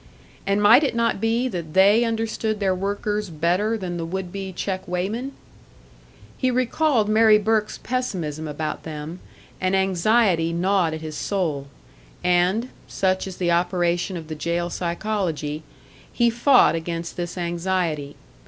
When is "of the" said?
14.17-14.33